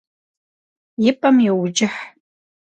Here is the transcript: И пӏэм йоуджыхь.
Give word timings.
И 1.09 1.11
пӏэм 1.19 1.37
йоуджыхь. 1.45 2.01